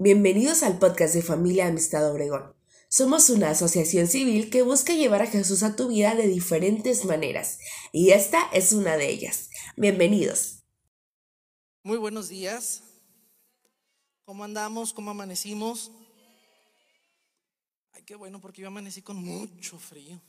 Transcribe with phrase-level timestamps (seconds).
[0.00, 2.54] Bienvenidos al podcast de Familia Amistad Obregón.
[2.88, 7.58] Somos una asociación civil que busca llevar a Jesús a tu vida de diferentes maneras,
[7.90, 9.50] y esta es una de ellas.
[9.76, 10.62] Bienvenidos.
[11.82, 12.84] Muy buenos días.
[14.24, 14.92] ¿Cómo andamos?
[14.92, 15.90] ¿Cómo amanecimos?
[17.90, 20.22] Ay, qué bueno, porque yo amanecí con mucho frío.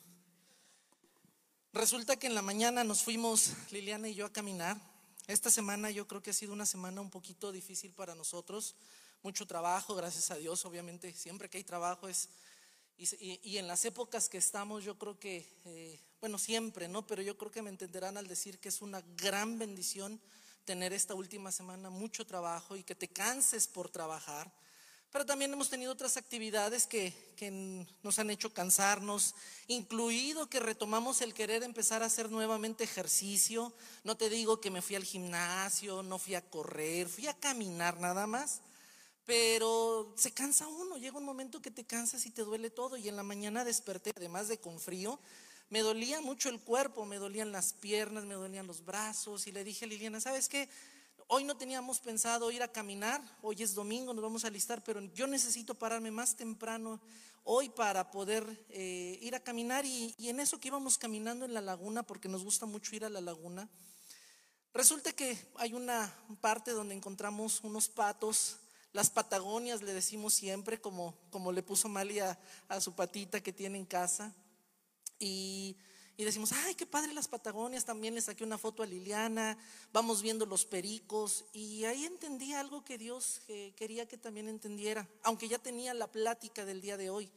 [1.74, 4.82] Resulta que en la mañana nos fuimos Liliana y yo a caminar.
[5.28, 8.76] Esta semana yo creo que ha sido una semana un poquito difícil para nosotros
[9.22, 12.30] mucho trabajo, gracias a Dios, obviamente siempre que hay trabajo es,
[12.98, 17.08] y, en las épocas que estamos yo creo que, eh, bueno, siempre, ¿no?
[17.08, 20.20] Pero yo creo que me entenderán al decir que es una gran bendición
[20.66, 24.52] tener esta última semana mucho trabajo y que te canses por trabajar.
[25.12, 27.49] Pero también hemos tenido otras actividades que, que,
[28.04, 29.34] nos han hecho cansarnos,
[29.68, 33.74] incluido que retomamos el querer empezar a hacer nuevamente ejercicio.
[34.04, 37.99] No te digo que me fui al gimnasio, no fui a correr, fui a caminar
[37.99, 38.62] nada más.
[39.30, 42.98] Pero se cansa uno, llega un momento que te cansas y te duele todo.
[42.98, 45.20] Y en la mañana desperté, además de con frío,
[45.70, 49.46] me dolía mucho el cuerpo, me dolían las piernas, me dolían los brazos.
[49.46, 50.68] Y le dije a Liliana, ¿sabes qué?
[51.27, 54.99] Hoy no teníamos pensado ir a caminar, hoy es domingo, nos vamos a alistar, pero
[55.13, 56.99] yo necesito pararme más temprano
[57.43, 59.86] hoy para poder eh, ir a caminar.
[59.86, 63.10] Y en eso que íbamos caminando en la laguna, porque nos gusta mucho ir a
[63.10, 63.70] la laguna,
[64.74, 68.58] resulta que hay una parte donde encontramos unos patos
[68.91, 73.78] las Patagonias le decimos siempre, como, como le puso Malia a su patita que tiene
[73.78, 74.34] en casa.
[75.19, 75.78] Y,
[76.18, 77.85] decimos, ay, qué padre las Patagonias.
[77.85, 79.57] También le saqué una foto a Liliana.
[79.94, 81.46] Vamos viendo los pericos.
[81.53, 83.41] Y ahí entendí algo que Dios
[83.75, 87.29] quería que también entendiera, aunque ya tenía la plática del día de hoy.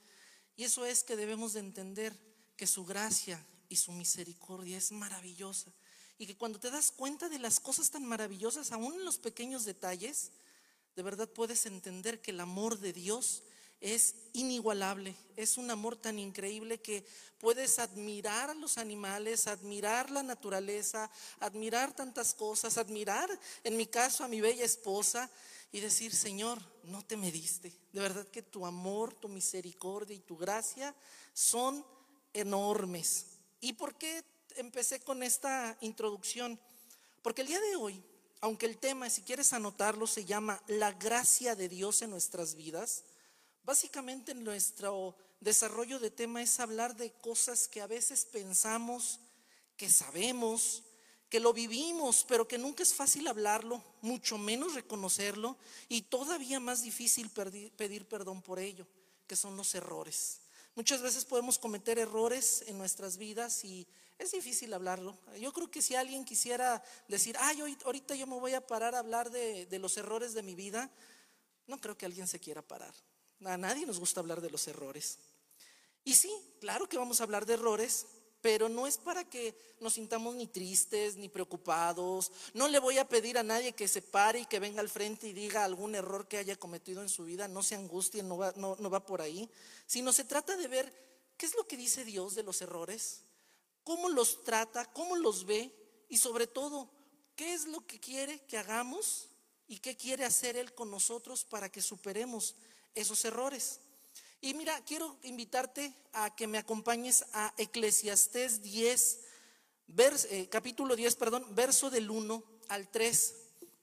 [0.56, 2.16] Y eso es que debemos de entender
[2.56, 5.70] que su gracia y su misericordia es maravillosa.
[6.18, 9.64] Y que cuando te das cuenta de las cosas tan maravillosas, aún en los pequeños
[9.64, 10.30] detalles,
[10.96, 13.42] de verdad puedes entender que el amor de Dios
[13.80, 17.04] es inigualable, es un amor tan increíble que
[17.38, 23.28] puedes admirar a los animales, admirar la naturaleza, admirar tantas cosas, admirar,
[23.64, 25.28] en mi caso, a mi bella esposa
[25.72, 27.72] y decir, Señor, no te mediste.
[27.92, 30.94] De verdad que tu amor, tu misericordia y tu gracia
[31.32, 31.84] son
[32.32, 33.26] enormes.
[33.60, 34.22] ¿Y por qué
[34.54, 36.60] empecé con esta introducción?
[37.22, 38.00] Porque el día de hoy
[38.42, 43.04] aunque el tema, si quieres anotarlo, se llama la gracia de Dios en nuestras vidas,
[43.62, 49.20] básicamente nuestro desarrollo de tema es hablar de cosas que a veces pensamos,
[49.76, 50.82] que sabemos,
[51.28, 55.56] que lo vivimos, pero que nunca es fácil hablarlo, mucho menos reconocerlo
[55.88, 58.88] y todavía más difícil pedir perdón por ello,
[59.28, 60.40] que son los errores.
[60.74, 63.86] Muchas veces podemos cometer errores en nuestras vidas y
[64.18, 65.18] es difícil hablarlo.
[65.38, 69.00] Yo creo que si alguien quisiera decir, ay, ahorita yo me voy a parar a
[69.00, 70.90] hablar de, los errores de mi vida,
[71.66, 72.94] no creo que alguien se quiera parar.
[73.44, 75.18] A nadie nos gusta hablar de los errores.
[76.04, 78.06] Y sí, claro que vamos a hablar de errores,
[78.40, 82.30] pero no es para que nos sintamos ni tristes ni preocupados.
[82.54, 85.28] No le voy a pedir a nadie que se pare y que venga al frente
[85.28, 87.48] y diga algún error que haya cometido en su vida.
[87.48, 89.48] No se angustien, no va por ahí.
[89.86, 90.92] Sino se trata de ver
[91.36, 93.22] qué es lo que dice Dios de los errores
[93.84, 95.74] cómo los trata, cómo los ve
[96.08, 96.90] y sobre todo,
[97.36, 99.28] qué es lo que quiere que hagamos
[99.66, 102.54] y qué quiere hacer Él con nosotros para que superemos
[102.94, 103.80] esos errores.
[104.40, 109.20] Y mira, quiero invitarte a que me acompañes a Eclesiastés 10,
[109.96, 113.34] eh, capítulo 10, perdón, verso del 1 al 3.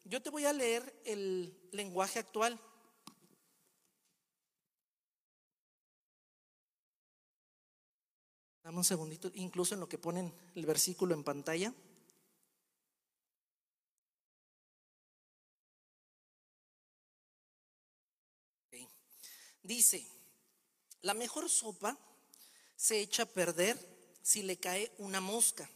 [0.04, 2.60] Yo te voy a leer el lenguaje actual.
[8.70, 11.74] Dame un segundito, incluso en lo que ponen el versículo en pantalla.
[19.64, 20.06] Dice,
[21.02, 21.98] la mejor sopa
[22.76, 23.76] se echa a perder
[24.22, 25.68] si le cae una mosca.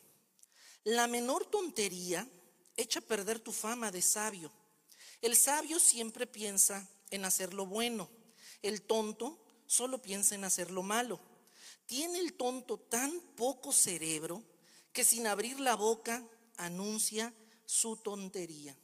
[0.83, 2.29] La menor tontería
[2.77, 4.51] echa a perder tu fama de sabio.
[5.19, 8.07] El sabio siempre piensa en hacer lo bueno.
[8.61, 11.32] El tonto solo piensa en hacer lo malo.
[11.85, 14.43] Tiene el tonto tan poco cerebro
[14.91, 16.23] que sin abrir la boca
[16.57, 17.33] anuncia
[17.65, 18.75] su tontería.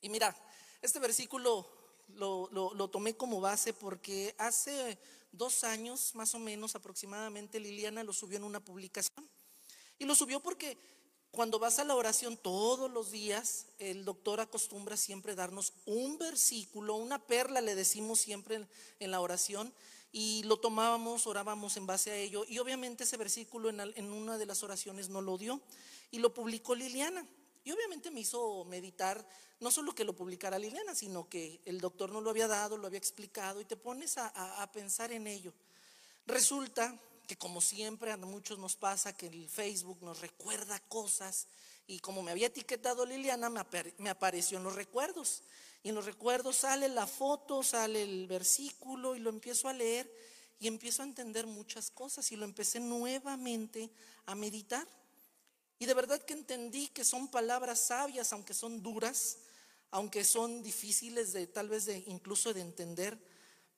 [0.00, 0.36] Y mira,
[0.80, 1.68] este versículo
[2.08, 4.98] lo, tomé como base porque hace
[5.32, 9.28] dos años, más o menos aproximadamente, Liliana lo subió en una publicación.
[9.98, 10.78] Y lo subió porque
[11.30, 16.94] cuando vas a la oración todos los días, el doctor acostumbra siempre darnos un versículo,
[16.94, 18.66] una perla, le decimos siempre
[18.98, 19.74] en la oración,
[20.12, 22.44] y lo tomábamos, orábamos en base a ello.
[22.48, 25.60] Y obviamente ese versículo en, una de las oraciones no lo dio
[26.10, 27.26] y lo publicó Liliana.
[27.64, 29.26] Y obviamente me hizo meditar,
[29.60, 32.86] no solo que lo publicara Liliana, sino que el doctor no lo había dado, lo
[32.86, 35.52] había explicado y te pones a, pensar en ello.
[36.26, 41.46] Resulta que como siempre a muchos nos pasa que el Facebook nos recuerda cosas
[41.86, 43.60] y como me había etiquetado Liliana, me,
[43.98, 45.42] me apareció en los recuerdos.
[45.82, 50.12] Y en los recuerdos sale la foto, sale el versículo y lo empiezo a leer
[50.58, 53.90] y empiezo a entender muchas cosas y lo empecé nuevamente
[54.26, 54.86] a meditar.
[55.78, 59.38] Y de verdad que entendí que son palabras sabias, aunque son duras,
[59.90, 63.18] aunque son difíciles de tal vez de incluso de entender,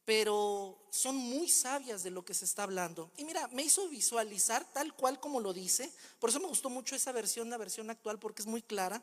[0.05, 3.11] pero son muy sabias de lo que se está hablando.
[3.19, 6.97] Y mira, me hizo visualizar tal cual como lo dice, por eso me gustó mucho
[6.97, 9.03] esa versión, la versión actual, porque es muy clara,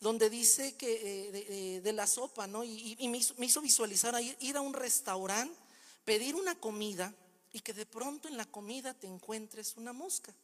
[0.00, 2.64] donde dice que eh, de, la sopa, ¿no?
[2.64, 5.54] Y, me, hizo, visualizar ir a un restaurante,
[6.04, 7.14] pedir una comida
[7.52, 10.34] y que de pronto en la comida te encuentres una mosca.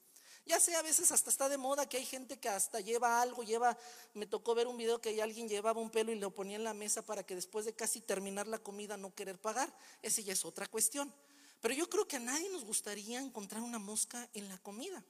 [0.44, 3.44] Ya sé, a veces hasta está de moda que hay gente que hasta lleva algo,
[3.44, 3.78] lleva,
[4.14, 6.74] me tocó ver un video que alguien llevaba un pelo y lo ponía en la
[6.74, 9.72] mesa para que después de casi terminar la comida no querer pagar.
[10.02, 11.12] Ese ya es otra cuestión.
[11.60, 15.04] Pero yo creo que a nadie nos gustaría encontrar una mosca en la comida.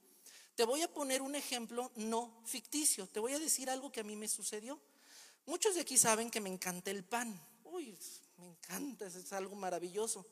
[0.55, 3.07] Te voy a poner un ejemplo no ficticio.
[3.07, 4.79] Te voy a decir algo que a mí me sucedió.
[5.45, 7.39] Muchos de aquí saben que me encanta el pan.
[7.63, 7.97] Uy,
[8.37, 10.25] me encanta, es algo maravilloso.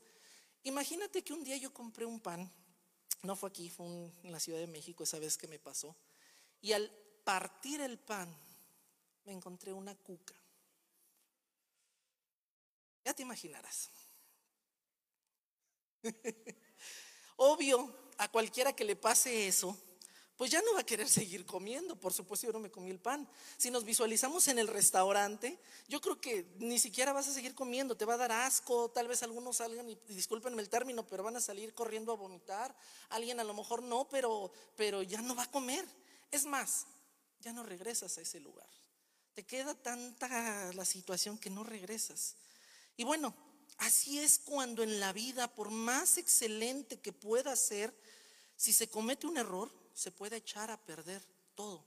[0.63, 2.51] Imagínate que un día yo compré un pan
[3.23, 5.95] no fue aquí, fue en la Ciudad de México esa vez que me pasó.
[6.61, 6.89] Y al
[7.23, 8.35] partir el pan,
[9.25, 10.33] me encontré una cuca.
[13.05, 13.91] Ya te imaginarás.
[17.35, 19.77] Obvio, a cualquiera que le pase eso,
[20.41, 21.95] pues ya no va a querer seguir comiendo.
[21.95, 23.29] Por supuesto, yo no me comí el pan.
[23.57, 27.95] Si nos visualizamos en el restaurante, yo creo que ni siquiera vas a seguir comiendo,
[27.95, 31.35] te va a dar asco, tal vez algunos salgan, y discúlpenme el término, pero van
[31.35, 32.75] a salir corriendo a vomitar.
[33.09, 35.85] Alguien a lo mejor no, pero, pero ya no va a comer.
[36.31, 36.87] Es más,
[37.41, 38.65] ya no regresas a ese lugar.
[39.35, 42.33] Te queda tanta la situación que no regresas.
[42.97, 43.35] Y bueno,
[43.77, 47.93] así es cuando en la vida, por más excelente que pueda ser,
[48.57, 51.21] si se comete un error, se puede echar a perder
[51.55, 51.83] todo.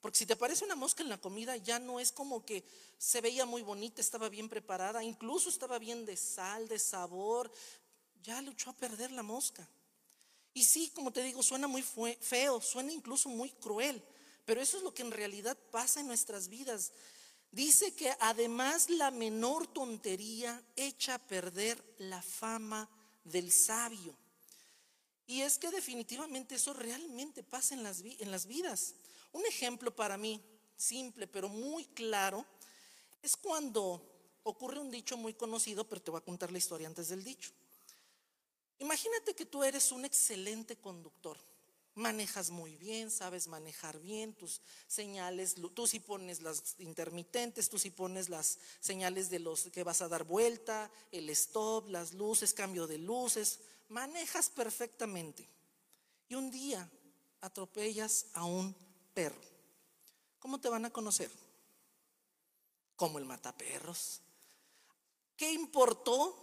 [0.00, 2.64] Porque si te aparece una mosca en la comida, ya no es como que
[2.98, 7.50] se veía muy bonita, estaba bien preparada, incluso estaba bien de sal, de sabor,
[8.22, 9.68] ya le echó a perder la mosca.
[10.54, 14.02] Y sí, como te digo, suena muy feo, suena incluso muy cruel,
[14.44, 16.92] pero eso es lo que en realidad pasa en nuestras vidas.
[17.52, 22.88] Dice que además la menor tontería echa a perder la fama
[23.24, 24.16] del sabio.
[25.26, 28.94] Y es que definitivamente eso realmente pasa en las, en las vidas.
[29.32, 30.42] Un ejemplo para mí,
[30.76, 32.44] simple pero muy claro,
[33.22, 34.02] es cuando
[34.42, 37.50] ocurre un dicho muy conocido, pero te voy a contar la historia antes del dicho.
[38.78, 41.38] Imagínate que tú eres un excelente conductor.
[41.94, 47.90] Manejas muy bien, sabes manejar bien tus señales, tú sí pones las intermitentes, tú sí
[47.90, 52.86] pones las señales de los que vas a dar vuelta, el stop, las luces, cambio
[52.86, 53.60] de luces,
[53.92, 55.48] manejas perfectamente
[56.28, 56.90] y un día
[57.42, 58.74] atropellas a un
[59.12, 59.40] perro,
[60.38, 61.30] ¿cómo te van a conocer?
[62.96, 64.22] Como el mataperros.
[65.36, 66.38] ¿Qué importó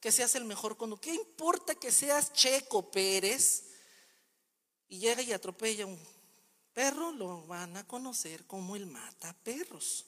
[0.00, 1.10] que seas el mejor conductor?
[1.10, 3.64] ¿Qué importa que seas Checo Pérez
[4.88, 6.00] y llega y atropella a un
[6.72, 7.10] perro?
[7.10, 10.06] Lo van a conocer como el mataperros.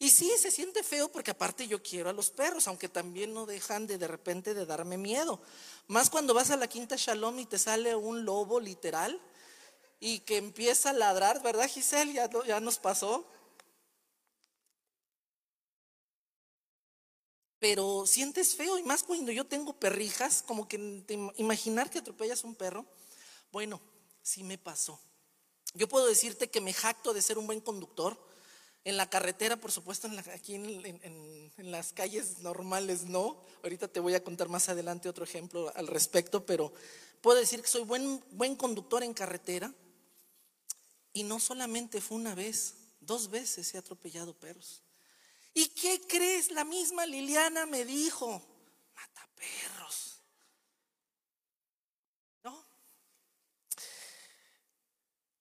[0.00, 3.46] Y sí, se siente feo porque aparte yo quiero a los perros, aunque también no
[3.46, 5.40] dejan de de repente de darme miedo.
[5.88, 9.20] Más cuando vas a la quinta Shalom y te sale un lobo literal
[9.98, 12.12] y que empieza a ladrar, ¿verdad Giselle?
[12.12, 13.26] Ya, ya nos pasó.
[17.58, 21.04] Pero sientes feo y más cuando yo tengo perrijas, como que
[21.38, 22.86] imaginar que atropellas un perro.
[23.50, 23.80] Bueno,
[24.22, 25.00] sí me pasó.
[25.74, 28.27] Yo puedo decirte que me jacto de ser un buen conductor
[28.88, 33.38] en la carretera, por supuesto, aquí en, las calles normales no.
[33.62, 36.72] Ahorita te voy a contar más adelante otro ejemplo al respecto, pero
[37.20, 39.74] puedo decir que soy buen, buen conductor en carretera.
[41.12, 44.82] Y no solamente fue una vez, dos veces he atropellado perros.
[45.52, 46.50] ¿Y qué crees?
[46.50, 48.40] La misma Liliana me dijo,
[48.94, 50.22] mata perros.
[52.42, 52.64] ¿No?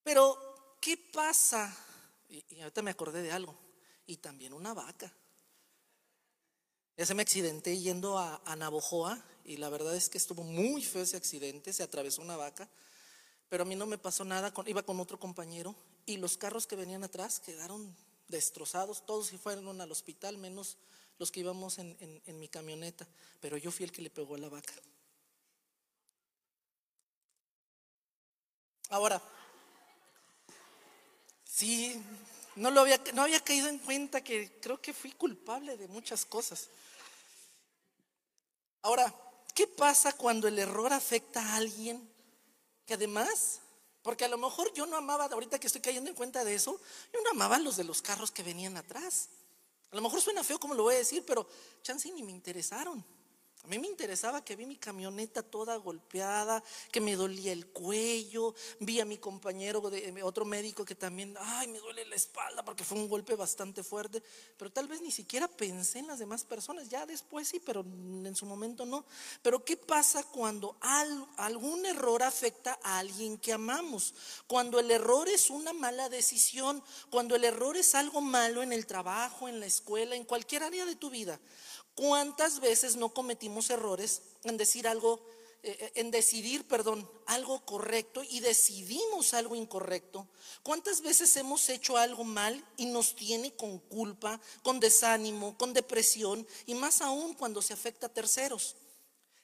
[0.04, 1.87] Pero, ¿qué pasa
[2.29, 3.55] y, ahorita me acordé de algo.
[4.05, 5.12] Y también una vaca.
[6.96, 11.03] Ya me accidenté yendo a, a Navojoa y la verdad es que estuvo muy feo
[11.03, 12.67] ese accidente, se atravesó una vaca,
[13.50, 16.75] pero a mí no me pasó nada, iba con otro compañero y los carros que
[16.75, 17.96] venían atrás quedaron
[18.27, 20.77] destrozados, todos se fueron al hospital, menos
[21.19, 23.07] los que íbamos en, en mi camioneta,
[23.39, 24.74] pero yo fui el que le pegó a la vaca.
[28.89, 29.22] Ahora,
[31.58, 32.00] Sí,
[32.56, 36.24] no, lo había, no había caído en cuenta que creo que fui culpable de muchas
[36.24, 36.68] cosas.
[38.84, 39.12] Ahora,
[39.56, 42.08] ¿qué pasa cuando el error afecta a alguien
[42.86, 43.62] que además,
[44.04, 46.80] porque a lo mejor yo no amaba, ahorita que estoy cayendo en cuenta de eso,
[47.12, 49.30] yo no amaba los de los carros que venían atrás.
[49.90, 51.50] A lo mejor suena feo como lo voy a decir, pero
[51.82, 53.04] chance ni me interesaron.
[53.64, 58.56] A mí me interesaba que vi mi camioneta toda golpeada, que me dolía el cuello,
[58.80, 62.86] vi a mi compañero, de, otro médico que también, ay, me duele la espalda porque
[62.86, 64.24] fue un golpe bastante fuerte,
[64.58, 68.36] pero tal vez ni siquiera pensé en las demás personas, ya después sí, pero en
[68.36, 69.06] su momento no.
[69.42, 70.78] Pero ¿qué pasa cuando
[71.36, 74.14] algún error afecta a alguien que amamos?
[74.48, 78.86] Cuando el error es una mala decisión, cuando el error es algo malo en el
[78.86, 81.38] trabajo, en la escuela, en cualquier área de tu vida.
[81.98, 85.20] ¿Cuántas veces no cometimos errores en decir algo,
[85.63, 90.27] eh, eh, en decidir, perdón, algo correcto y decidimos algo incorrecto?
[90.62, 96.46] ¿Cuántas veces hemos hecho algo mal y nos tiene con culpa, con desánimo, con depresión
[96.68, 98.75] y más aún cuando se afecta a terceros?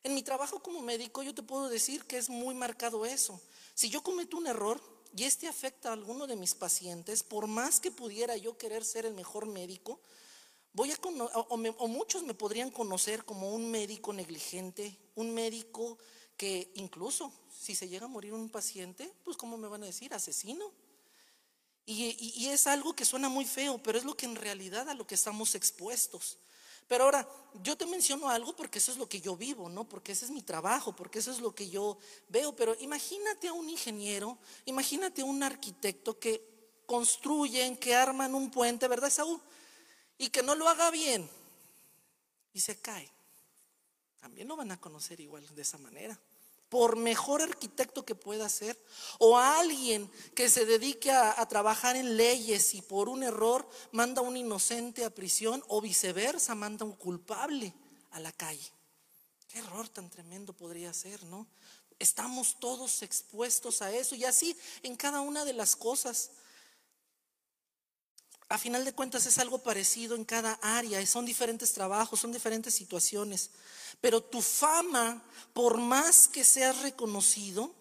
[0.03, 3.41] En mi trabajo como médico yo te puedo decir que es muy marcado eso.
[3.74, 4.79] Si yo cometo un error
[5.15, 9.07] y este afecta a alguno de mis pacientes, por más que pudiera yo querer ser
[9.07, 10.00] el mejor médico,
[10.73, 15.99] Voy a o, muchos me podrían conocer como un médico negligente, un médico
[16.35, 20.13] que incluso si se llega a morir un paciente, pues ¿cómo me van a decir?
[20.15, 20.71] Asesino.
[21.85, 25.05] Y, es algo que suena muy feo, pero es lo que en realidad a lo
[25.05, 26.39] que estamos expuestos.
[26.87, 27.27] Pero ahora,
[27.61, 29.87] yo te menciono algo porque eso es lo que yo vivo, ¿no?
[29.87, 31.97] Porque ese es mi trabajo, porque eso es lo que yo
[32.29, 32.55] veo.
[32.55, 36.41] Pero imagínate a un ingeniero, imagínate a un arquitecto que
[36.85, 39.39] construyen, que arman un puente, ¿verdad, Saúl?
[40.17, 41.29] Y que no lo haga bien
[42.53, 43.10] y se cae,
[44.20, 46.20] también lo van a conocer igual de esa manera.
[46.70, 48.79] Por mejor arquitecto que pueda ser,
[49.20, 53.70] o a alguien que se dedique a, a trabajar en leyes y por un error
[53.91, 57.74] manda a un inocente a prisión, o viceversa, manda a un culpable
[58.12, 58.72] a la calle.
[59.50, 61.46] Qué error tan tremendo podría ser, ¿no?
[62.00, 66.32] Estamos todos expuestos a eso y así en cada una de las cosas.
[68.50, 72.73] A final de cuentas es algo parecido en cada área, son diferentes trabajos, son diferentes
[72.73, 73.51] situaciones,
[74.01, 75.23] pero tu fama,
[75.53, 77.73] por más que seas reconocido,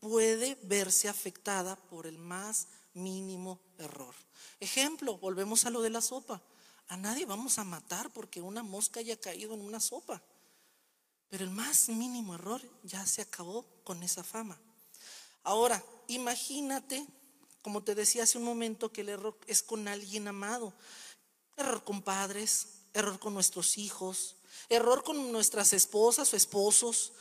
[0.00, 4.14] puede verse afectada por el más mínimo error.
[4.60, 6.42] Ejemplo, volvemos a lo de la sopa.
[6.88, 10.22] A nadie vamos a matar porque una mosca haya caído en una sopa.
[11.28, 14.58] Pero el más mínimo error ya se acabó con esa fama.
[15.42, 17.06] Ahora, imagínate
[17.66, 20.72] como te decía hace un momento, que el error es con alguien amado.
[21.56, 24.36] Error con padres, error con nuestros hijos,
[24.68, 27.14] error con nuestras esposas o esposos.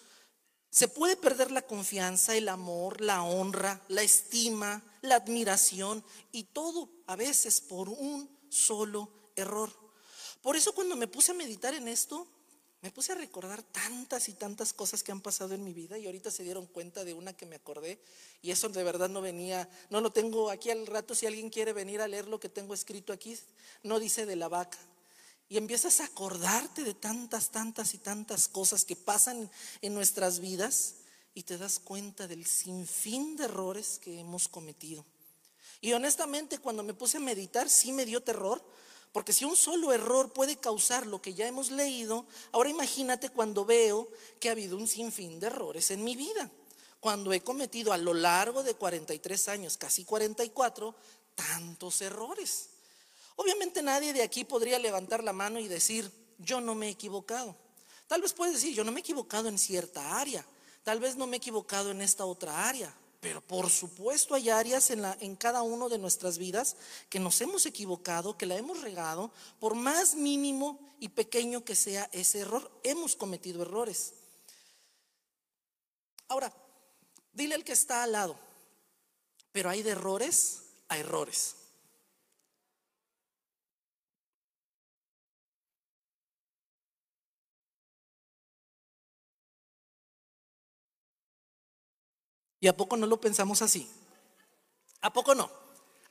[0.70, 6.92] Se puede perder la confianza, el amor, la honra, la estima, la admiración y todo
[7.08, 9.72] a veces por un solo error.
[10.44, 12.28] Por eso cuando me puse a meditar en esto,
[12.86, 16.06] me puse a recordar tantas y tantas cosas que han pasado en mi vida y
[16.06, 17.98] ahorita se dieron cuenta de una que me acordé
[18.44, 21.74] y eso de verdad no venía, no lo tengo aquí al rato, si alguien quiere
[21.74, 23.40] venir a leer lo que tengo escrito aquí,
[23.82, 24.78] no dice de la vaca.
[25.50, 29.50] Y empiezas a acordarte de tantas, tantas y tantas cosas que pasan
[29.82, 30.98] en nuestras vidas
[31.34, 35.04] y te das cuenta del sinfín de errores que hemos cometido.
[35.82, 38.64] Y honestamente cuando me puse a meditar sí me dio terror
[39.16, 43.64] porque si un solo error puede causar lo que ya hemos leído, ahora imagínate cuando
[43.64, 44.10] veo
[44.42, 46.52] que ha habido un sinfín de errores en mi vida.
[47.00, 50.94] Cuando he cometido a lo largo de 43 años, casi 44,
[51.34, 52.72] tantos errores.
[53.38, 57.56] Obviamente nadie de aquí podría levantar la mano y decir, yo no me he equivocado.
[58.08, 60.46] Tal vez puedes decir, yo no me he equivocado en cierta área.
[60.84, 62.94] Tal vez no me he equivocado en esta otra área.
[63.26, 66.76] Pero por supuesto hay áreas en, la, en cada uno de nuestras vidas
[67.10, 72.08] que nos hemos equivocado, que la hemos regado, por más mínimo y pequeño que sea
[72.12, 74.14] ese error, hemos cometido errores.
[76.28, 76.54] Ahora,
[77.34, 78.38] dile al que está al lado,
[79.52, 81.56] pero hay de errores a errores.
[92.60, 93.90] ¿Y a poco no lo pensamos así?
[95.02, 95.50] ¿A poco no?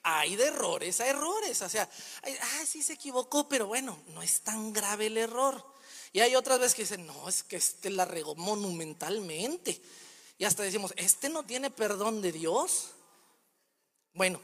[0.03, 1.63] Hay de errores a errores.
[1.63, 1.89] O sea,
[2.23, 5.65] ah, sí se equivocó, pero bueno, no es tan grave el error.
[6.13, 9.81] Y hay otras veces que dicen, no, es que este la regó monumentalmente.
[10.39, 12.91] Y hasta decimos, este no tiene perdón de Dios.
[14.13, 14.41] Bueno,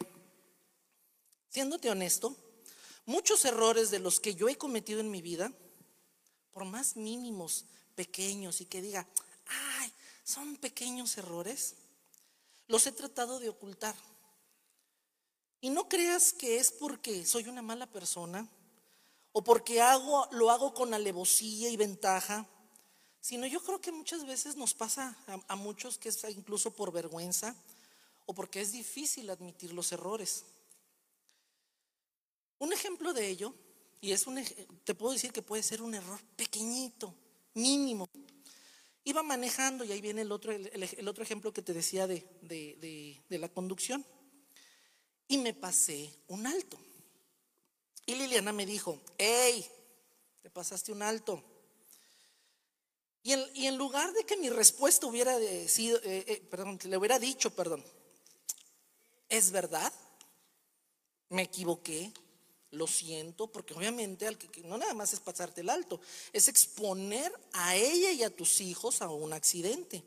[1.49, 2.35] siéndote honesto,
[3.07, 5.53] muchos errores de los que yo he cometido en mi vida,
[6.53, 9.07] por más mínimos, pequeños y que diga,
[9.47, 9.93] ay,
[10.25, 11.77] son pequeños errores,
[12.71, 13.97] los he tratado de ocultar.
[15.61, 18.49] Y no creas que es porque soy una mala persona
[19.33, 22.47] o porque hago, lo hago con alevosía y ventaja,
[23.21, 25.17] sino yo creo que muchas veces nos pasa
[25.49, 27.57] a, muchos que es incluso por vergüenza
[28.25, 30.45] o porque es difícil admitir los errores.
[32.61, 33.53] Un ejemplo de ello,
[34.01, 34.45] y es un,
[34.85, 37.13] te puedo decir que puede ser un error pequeñito,
[37.55, 38.09] mínimo.
[39.05, 43.39] Iba manejando y ahí viene el otro, el, otro ejemplo que te decía de, de
[43.39, 44.05] la conducción.
[45.29, 46.79] Y me pasé un alto.
[48.07, 49.65] Y Liliana me dijo, hey,
[50.43, 51.43] te pasaste un alto.
[53.23, 55.39] Y en, lugar de que mi respuesta hubiera
[55.69, 57.85] sido, eh, eh, perdón, le hubiera dicho, perdón,
[59.29, 59.93] es verdad,
[61.29, 62.13] me equivoqué,
[62.73, 66.01] lo siento, porque obviamente al que, no nada más es pasarte el alto,
[66.33, 70.03] es exponer a ella y a tus hijos a un accidente.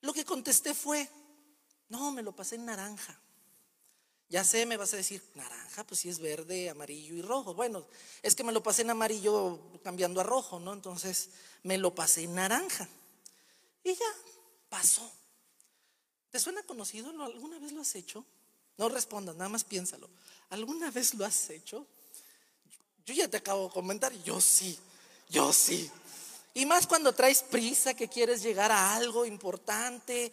[0.00, 1.08] Lo que contesté fue,
[1.88, 3.18] no, me lo pasé en naranja.
[4.28, 7.54] Ya sé, me vas a decir, naranja, pues si es verde, amarillo y rojo.
[7.54, 7.86] Bueno,
[8.22, 10.72] es que me lo pasé en amarillo cambiando a rojo, ¿no?
[10.72, 11.30] Entonces
[11.62, 12.88] me lo pasé en naranja.
[13.84, 14.12] Y ya,
[14.68, 15.08] pasó.
[16.30, 17.10] ¿Te suena conocido?
[17.22, 18.24] ¿Alguna vez lo has hecho?
[18.78, 20.08] No respondas, nada más piénsalo.
[20.50, 21.86] ¿Alguna vez lo has hecho?
[23.04, 24.78] Yo ya te acabo de comentar, yo sí,
[25.28, 25.90] yo sí.
[26.54, 30.32] Y más cuando traes prisa, que quieres llegar a algo importante,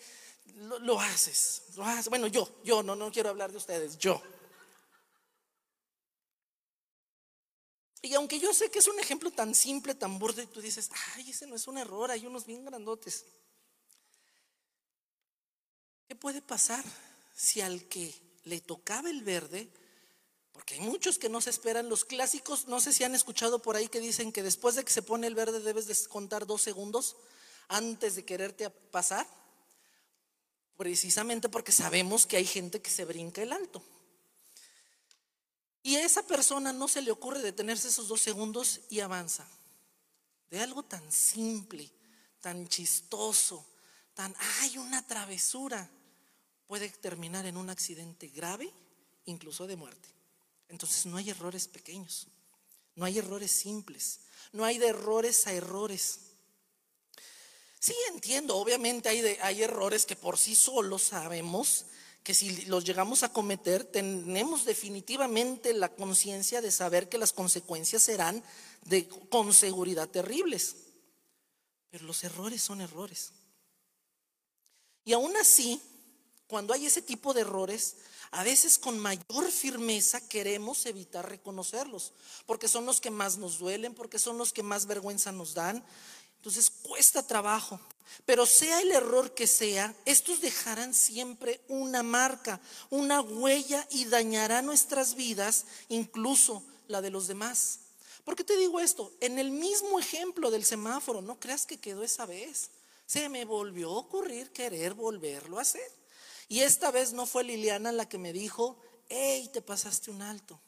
[0.56, 2.10] lo, haces, lo haces.
[2.10, 4.22] Bueno, yo, yo, no, no quiero hablar de ustedes, yo.
[8.02, 11.30] Y aunque yo sé que es un ejemplo tan simple, tan borde, tú dices, ay,
[11.30, 13.26] ese no es un error, hay unos bien grandotes.
[16.08, 16.84] ¿Qué puede pasar
[17.34, 19.70] si al que le tocaba el verde,
[20.52, 23.76] porque hay muchos que no se esperan, los clásicos, no sé si han escuchado por
[23.76, 27.16] ahí que dicen que después de que se pone el verde debes descontar dos segundos
[27.68, 29.28] antes de quererte pasar,
[30.78, 33.84] precisamente porque sabemos que hay gente que se brinca el alto.
[35.82, 39.46] Y a esa persona no se le ocurre detenerse esos dos segundos y avanza.
[40.50, 41.92] De algo tan simple,
[42.40, 43.66] tan chistoso,
[44.14, 45.90] tan, hay una travesura
[46.74, 48.68] puede terminar en un accidente grave,
[49.25, 50.09] incluso de muerte.
[50.70, 52.25] Entonces no hay errores pequeños,
[52.96, 54.22] no hay errores simples,
[54.53, 56.22] no hay de errores a errores.
[57.79, 61.86] Sí, entiendo, obviamente hay, hay errores que por sí solos sabemos
[62.24, 68.01] que si los llegamos a cometer, tenemos definitivamente la conciencia de saber que las consecuencias
[68.01, 68.44] serán
[68.86, 70.77] de, con seguridad terribles.
[71.92, 73.31] Pero los errores son errores.
[75.05, 75.79] Y aún así,
[76.48, 77.96] cuando hay ese tipo de errores,
[78.32, 82.14] a veces con mayor firmeza queremos evitar reconocerlos,
[82.46, 85.84] porque son los que más nos duelen, porque son los que más vergüenza nos dan.
[86.38, 87.79] Entonces cuesta trabajo.
[88.25, 94.66] Pero sea el error que sea, estos dejarán siempre una marca, una huella y dañarán
[94.66, 97.79] nuestras vidas, incluso la de los demás.
[98.24, 99.12] ¿Por qué te digo esto?
[99.20, 102.70] En el mismo ejemplo del semáforo, no creas que quedó esa vez.
[103.06, 106.02] Se me volvió a ocurrir querer volverlo a hacer.
[106.48, 108.77] Y esta vez no fue Liliana la que me dijo,
[109.10, 110.60] hey, te pasaste un alto.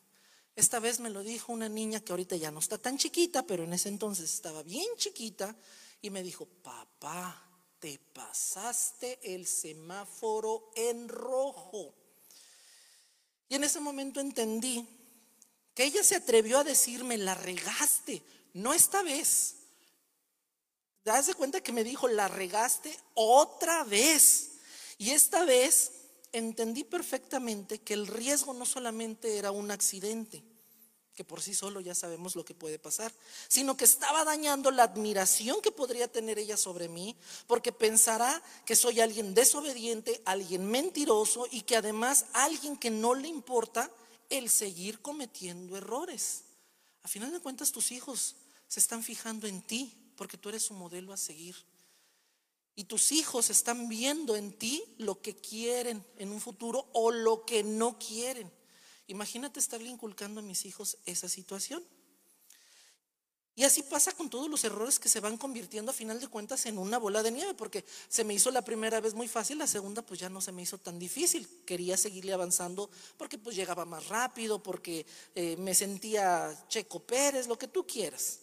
[0.55, 3.63] Esta vez me lo dijo una niña que ahorita ya no está tan chiquita, pero
[3.63, 5.55] en ese entonces estaba bien chiquita
[6.01, 7.45] y me dijo, papá,
[7.79, 11.93] te pasaste el semáforo en rojo.
[13.49, 14.87] Y en ese momento entendí
[15.73, 19.57] que ella se atrevió a decirme, la regaste, no esta vez.
[21.03, 24.54] ¿Te das cuenta que me dijo, la regaste otra vez?
[24.97, 25.91] Y esta vez
[26.31, 30.43] entendí perfectamente que el riesgo no solamente era un accidente,
[31.13, 33.11] que por sí solo ya sabemos lo que puede pasar,
[33.47, 37.15] sino que estaba dañando la admiración que podría tener ella sobre mí,
[37.47, 43.29] porque pensará que soy alguien desobediente, alguien mentiroso y que además alguien que no le
[43.29, 43.89] importa
[44.29, 46.43] el seguir cometiendo errores.
[47.03, 48.35] A final de cuentas tus hijos
[48.67, 51.55] se están fijando en ti porque tú eres su modelo a seguir.
[52.75, 57.45] Y tus hijos están viendo en ti lo que quieren en un futuro o lo
[57.45, 58.51] que no quieren.
[59.07, 61.83] Imagínate estarle inculcando a mis hijos esa situación.
[63.57, 66.65] Y así pasa con todos los errores que se van convirtiendo a final de cuentas
[66.65, 69.67] en una bola de nieve, porque se me hizo la primera vez muy fácil, la
[69.67, 71.47] segunda pues ya no se me hizo tan difícil.
[71.65, 77.57] Quería seguirle avanzando porque pues llegaba más rápido, porque eh, me sentía Checo Pérez, lo
[77.57, 78.39] que tú quieras.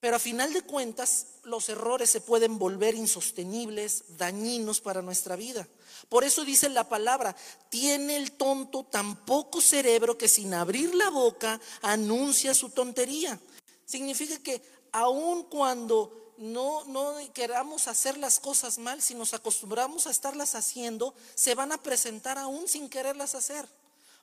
[0.00, 5.66] Pero a final de cuentas, los errores se pueden volver insostenibles, dañinos para nuestra vida.
[6.08, 7.34] Por eso dice la palabra,
[7.68, 13.40] tiene el tonto tan poco cerebro que sin abrir la boca anuncia su tontería.
[13.84, 20.10] Significa que aun cuando no, no queramos hacer las cosas mal, si nos acostumbramos a
[20.10, 23.68] estarlas haciendo, se van a presentar aún sin quererlas hacer.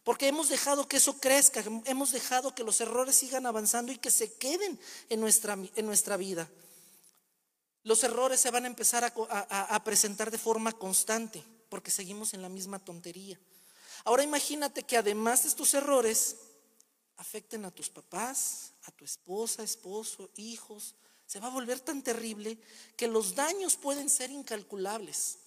[0.06, 4.12] Porque hemos dejado que eso crezca, hemos dejado que los errores sigan avanzando y que
[4.12, 6.48] se queden en nuestra, en nuestra vida.
[7.82, 12.50] Los errores se van a empezar a, presentar de forma constante porque seguimos en la
[12.50, 13.40] misma tontería.
[14.04, 16.36] Ahora imagínate que además de estos errores
[17.18, 20.94] afecten a tus papás, a tu esposa, esposo, hijos.
[21.26, 22.60] Se va a volver tan terrible
[22.96, 25.40] que los daños pueden ser incalculables.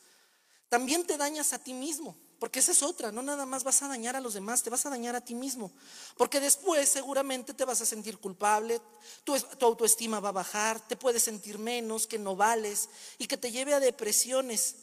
[0.68, 2.16] También te dañas a ti mismo.
[2.38, 4.87] Porque esa es otra, no nada más vas a dañar a los demás, te vas
[4.87, 5.72] a dañar a ti mismo.
[6.16, 8.81] Porque después seguramente te vas a sentir culpable,
[9.24, 13.51] tu, autoestima va a bajar, te puedes sentir menos, que no vales y que te
[13.51, 14.77] lleve a depresiones.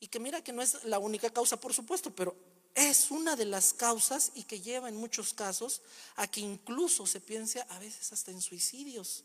[0.00, 2.34] Y que mira que no es la única causa, por supuesto, pero
[2.74, 5.82] es una de las causas y que lleva en muchos casos
[6.16, 9.24] a que incluso se piense a veces hasta en suicidios.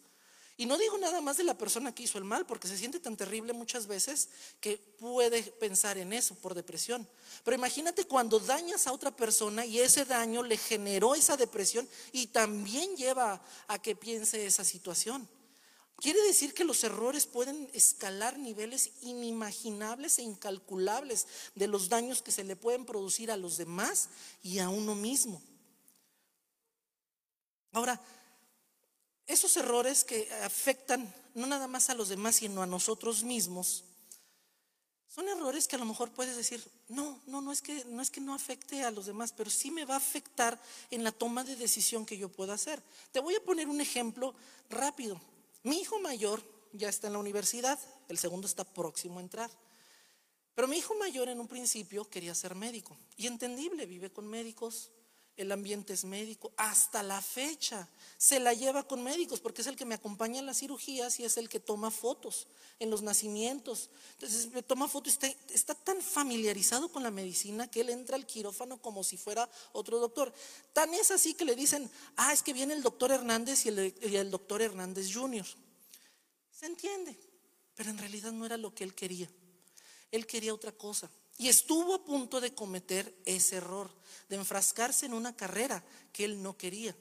[0.60, 3.00] Y no digo nada más de la persona que hizo el mal, porque se siente
[3.00, 7.08] tan terrible muchas veces que puede pensar en eso por depresión.
[7.44, 12.28] Pero imagínate cuando dañas a otra persona y ese daño le generó esa depresión y
[12.28, 15.30] también lleva a que piense esa situación.
[15.98, 22.32] Quiere decir que los errores pueden escalar niveles inimaginables e incalculables de los daños que
[22.32, 24.10] se le pueden producir a los demás
[24.42, 25.40] y a uno mismo.
[27.72, 28.02] Ahora,
[29.28, 33.84] esos errores que afectan no nada más a los demás, sino a nosotros mismos,
[35.08, 38.12] son errores que a lo mejor puedes decir, no, no, no es que no es
[38.12, 40.62] que no afecte a los demás, pero sí me va a afectar
[40.92, 42.84] en la toma de decisión que yo pueda hacer.
[43.12, 44.36] Te voy a poner un ejemplo
[44.70, 45.20] rápido.
[45.64, 49.50] Mi hijo mayor ya está en la universidad, el segundo está próximo a entrar.
[50.54, 54.92] Pero mi hijo mayor en un principio quería ser médico y entendible, vive con médicos,
[55.38, 59.76] el ambiente es médico, hasta la fecha se la lleva con médicos porque es el
[59.76, 62.48] que me acompaña en las cirugías y es el que toma fotos
[62.80, 63.90] en los nacimientos.
[64.14, 68.82] Entonces toma fotos, está, está tan familiarizado con la medicina que él entra al quirófano
[68.82, 70.34] como si fuera otro doctor.
[70.74, 73.96] Tan es así que le dicen, ah, es que viene el doctor Hernández y el,
[74.02, 75.46] y el doctor Hernández Jr.
[76.52, 77.16] Se entiende,
[77.76, 79.30] pero en realidad no era lo que él quería.
[80.12, 81.10] Él quería otra cosa.
[81.38, 83.92] Y estuvo a punto de cometer ese error,
[84.28, 86.96] de enfrascarse en una carrera que él no quería.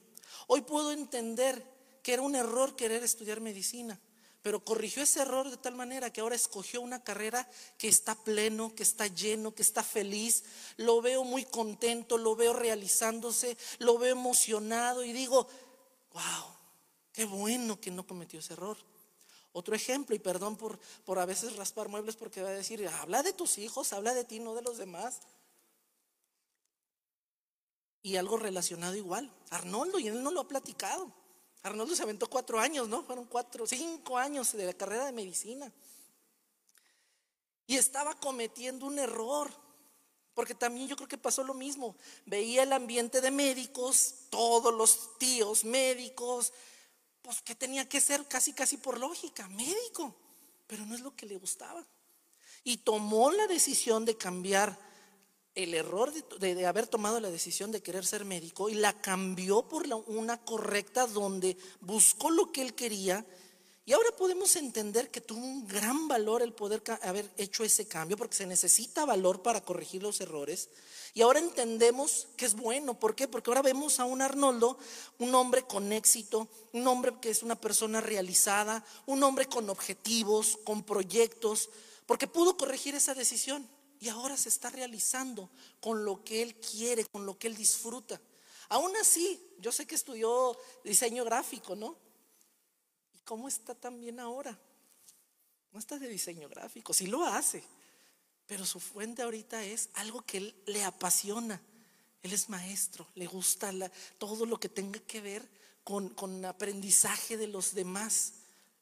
[0.46, 1.64] Hoy puedo entender
[2.02, 3.98] que era un error querer estudiar medicina,
[4.42, 8.74] pero corrigió ese error de tal manera que ahora escogió una carrera que está pleno,
[8.74, 10.44] que está lleno, que está feliz.
[10.76, 15.48] Lo veo muy contento, lo veo realizándose, lo veo emocionado y digo,
[16.12, 16.44] wow,
[17.12, 18.76] qué bueno que no cometió ese error.
[19.56, 23.22] Otro ejemplo, y perdón por, por a veces raspar muebles porque va a decir, habla
[23.22, 25.20] de tus hijos, habla de ti, no de los demás.
[28.02, 31.10] Y algo relacionado igual, Arnoldo, y él no lo ha platicado.
[31.62, 33.02] Arnoldo se aventó cuatro años, ¿no?
[33.02, 35.72] Fueron cuatro, cinco años de la carrera de medicina.
[37.66, 39.50] Y estaba cometiendo un error,
[40.34, 41.96] porque también yo creo que pasó lo mismo.
[42.26, 46.52] Veía el ambiente de médicos, todos los tíos médicos,
[47.26, 50.14] pues que tenía que ser casi, casi por lógica, médico,
[50.68, 51.84] pero no es lo que le gustaba.
[52.62, 54.78] Y tomó la decisión de cambiar
[55.56, 59.86] el error de, haber tomado la decisión de querer ser médico y la cambió por
[60.06, 63.26] una correcta donde buscó lo que él quería
[63.88, 68.16] y ahora podemos entender que tuvo un gran valor el poder haber hecho ese cambio,
[68.16, 70.70] porque se necesita valor para corregir los errores.
[71.14, 72.98] Y ahora entendemos que es bueno.
[72.98, 73.28] ¿Por qué?
[73.28, 74.76] Porque ahora vemos a un Arnoldo,
[75.20, 80.58] un hombre con éxito, un hombre que es una persona realizada, un hombre con objetivos,
[80.64, 81.70] con proyectos,
[82.06, 83.68] porque pudo corregir esa decisión.
[84.00, 85.48] Y ahora se está realizando
[85.80, 88.20] con lo que él quiere, con lo que él disfruta.
[88.68, 92.04] Aún así, yo sé que estudió diseño gráfico, ¿no?
[93.26, 94.56] ¿Cómo está también ahora?
[95.72, 97.62] No está de diseño gráfico, sí lo hace,
[98.46, 101.60] pero su fuente ahorita es algo que él le apasiona.
[102.22, 103.72] Él es maestro, le gusta
[104.18, 105.46] todo lo que tenga que ver
[105.82, 108.34] con, con aprendizaje de los demás.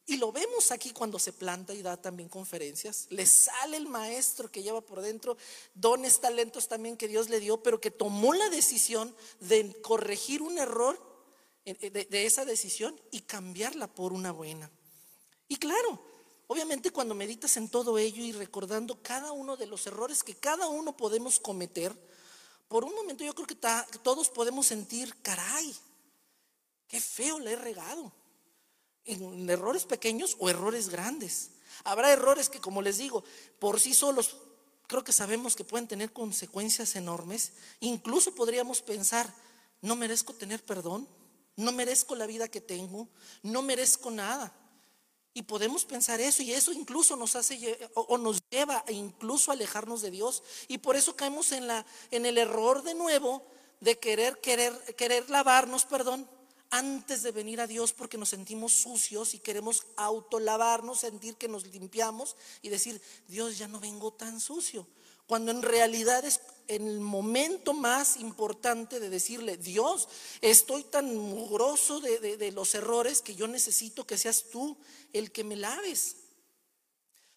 [0.05, 3.07] Y lo vemos aquí cuando se planta y da también conferencias.
[3.09, 5.37] Le sale el maestro que lleva por dentro
[5.73, 10.59] dones, talentos también que Dios le dio, pero que tomó la decisión de corregir un
[10.59, 11.14] error
[11.65, 14.69] de, esa decisión y cambiarla por una buena.
[15.47, 15.99] Y claro,
[16.47, 20.67] obviamente cuando meditas en todo ello y recordando cada uno de los errores que cada
[20.67, 21.95] uno podemos cometer,
[22.67, 23.57] por un momento yo creo que
[24.03, 25.75] todos podemos sentir, caray,
[26.87, 28.11] qué feo le he regado.
[29.05, 31.51] En errores pequeños o errores grandes.
[31.83, 33.23] Habrá errores que, como les digo,
[33.59, 34.37] por sí solos
[34.87, 37.53] creo que sabemos que pueden tener consecuencias enormes.
[37.79, 39.33] Incluso podríamos pensar,
[39.81, 41.07] ¿no merezco tener perdón?
[41.55, 43.09] No merezco la vida que tengo,
[43.43, 44.53] no merezco nada.
[45.33, 50.01] Y podemos pensar eso y eso incluso nos hace o, nos lleva a incluso alejarnos
[50.01, 50.43] de Dios.
[50.69, 53.45] Y por eso caemos en, la, en el error de nuevo
[53.81, 56.29] de querer, querer, querer lavarnos, perdón,
[56.69, 61.65] antes de venir a Dios porque nos sentimos sucios y queremos autolavarnos, sentir que nos
[61.67, 64.87] limpiamos y decir, Dios, ya no vengo tan sucio.
[65.27, 70.07] Cuando en realidad es el momento más importante de decirle, Dios,
[70.41, 74.77] estoy tan mugroso de, los errores que yo necesito que seas tú
[75.13, 76.17] el que me laves.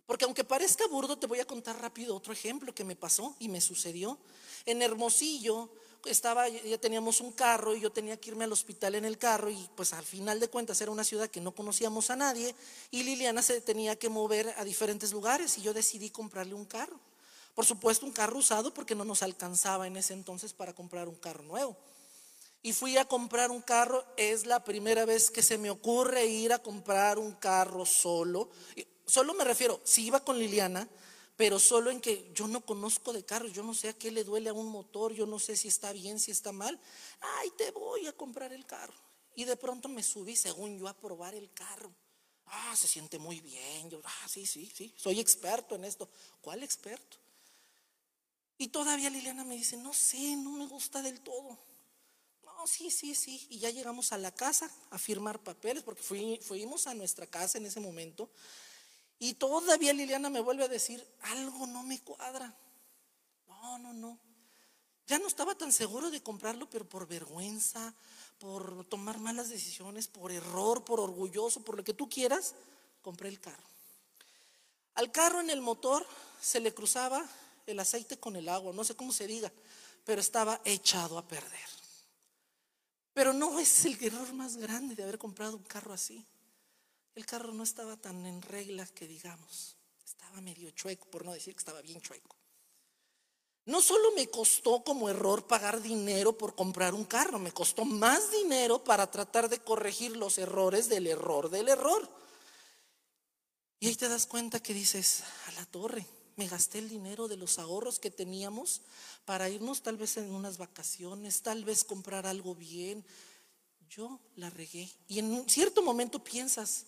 [0.06, 3.48] Porque aunque parezca burdo, te voy a contar rápido otro ejemplo que me pasó y
[3.48, 4.18] me sucedió.
[4.64, 5.70] En Hermosillo,
[6.06, 9.50] estaba, ya teníamos un carro y yo tenía que irme al hospital en el carro
[9.50, 12.54] y pues al final de cuentas era una ciudad que no conocíamos a nadie
[12.90, 16.98] y Liliana se tenía que mover a diferentes lugares y yo decidí comprarle un carro.
[17.58, 21.16] Por supuesto un carro usado porque no nos alcanzaba en ese entonces para comprar un
[21.16, 21.76] carro nuevo.
[22.62, 26.52] Y fui a comprar un carro, es la primera vez que se me ocurre ir
[26.52, 28.48] a comprar un carro solo.
[29.08, 30.88] Solo me refiero, si iba con Liliana,
[31.36, 34.22] pero solo en que yo no conozco de carros, yo no sé a qué le
[34.22, 36.78] duele a un motor, yo no sé si está bien, si está mal.
[37.18, 38.94] Ay, te voy a comprar el carro.
[39.34, 41.90] Y de pronto me subí, según yo, a probar el carro.
[42.46, 43.90] Ah, se siente muy bien.
[43.90, 46.08] Yo, ah, sí, sí, sí, soy experto en esto.
[46.40, 47.18] ¿Cuál experto?
[48.58, 51.56] Y todavía Liliana me dice, no sé, no me gusta del todo.
[52.44, 53.46] No, sí, sí, sí.
[53.50, 57.66] Y ya llegamos a la casa a firmar papeles, porque fuimos a nuestra casa en
[57.66, 58.28] ese momento.
[59.20, 62.52] Y todavía Liliana me vuelve a decir, algo no me cuadra.
[63.46, 64.18] No, no, no.
[65.06, 67.94] Ya no estaba tan seguro de comprarlo, pero por vergüenza,
[68.38, 72.54] por tomar malas decisiones, por error, por orgulloso, por lo que tú quieras,
[73.02, 73.62] compré el carro.
[74.94, 76.04] Al carro en el motor
[76.40, 77.24] se le cruzaba
[77.72, 79.52] el aceite con el agua, no sé cómo se diga,
[80.04, 81.68] pero estaba echado a perder.
[83.12, 86.24] Pero no es el error más grande de haber comprado un carro así.
[87.14, 91.54] El carro no estaba tan en regla que digamos, estaba medio chueco, por no decir
[91.54, 92.36] que estaba bien chueco.
[93.66, 98.30] No solo me costó como error pagar dinero por comprar un carro, me costó más
[98.30, 102.08] dinero para tratar de corregir los errores del error del error.
[103.80, 106.06] Y ahí te das cuenta que dices, a la torre,
[106.38, 108.80] me gasté el dinero de los ahorros que teníamos
[109.24, 113.04] para irnos tal vez en unas vacaciones, tal vez comprar algo bien.
[113.90, 114.88] Yo la regué.
[115.08, 116.86] Y en un cierto momento piensas,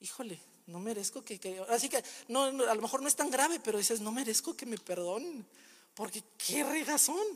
[0.00, 3.78] híjole, no merezco que, así que no, a lo mejor no es tan grave, pero
[3.78, 5.46] dices, no merezco que me perdonen,
[5.94, 7.26] porque qué regazón.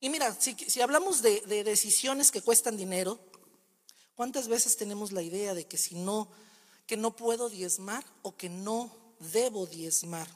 [0.00, 3.20] Y mira, si, hablamos de, de, decisiones que cuestan dinero,
[4.14, 6.28] ¿cuántas veces tenemos la idea de que si no,
[6.86, 10.28] que no puedo diezmar o que no debo diezmar?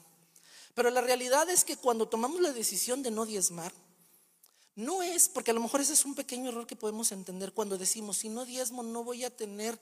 [0.73, 3.73] Pero la realidad es que cuando tomamos la decisión de no diezmar,
[4.75, 7.77] no es, porque a lo mejor ese es un pequeño error que podemos entender cuando
[7.77, 9.77] decimos, si no diezmo no voy a tener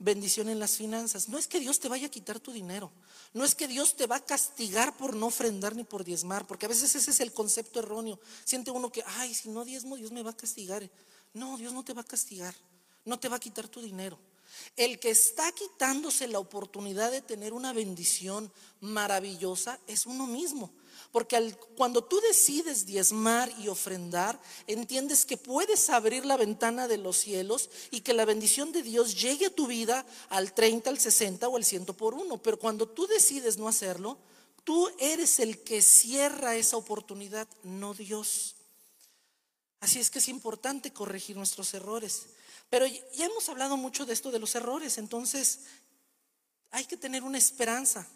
[0.00, 1.28] bendición en las finanzas.
[1.28, 2.90] No es que Dios te vaya a quitar tu dinero,
[3.32, 6.66] no es que Dios te va a castigar por no ofrendar ni por diezmar, porque
[6.66, 8.18] a veces ese es el concepto erróneo.
[8.44, 10.90] Siente uno que, ay, si no diezmo Dios me va a castigar.
[11.34, 12.54] No, Dios no te va a castigar,
[13.04, 14.18] no te va a quitar tu dinero.
[14.76, 20.72] El que está quitándose la oportunidad de tener una bendición maravillosa es uno mismo.
[21.10, 27.18] Porque cuando tú decides diezmar y ofrendar, entiendes que puedes abrir la ventana de los
[27.18, 31.48] cielos y que la bendición de Dios llegue a tu vida al 30, al 60
[31.48, 32.42] o al 100 por uno.
[32.42, 34.16] Pero cuando tú decides no hacerlo,
[34.64, 38.54] tú eres el que cierra esa oportunidad, no Dios.
[39.80, 42.22] Así es que es importante corregir nuestros errores.
[42.72, 45.64] Pero ya hemos hablado mucho de esto de los errores, entonces
[46.70, 48.08] hay que tener una esperanza,